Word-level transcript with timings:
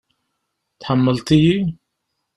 Tḥemmleḍ-iyi? 0.79 1.57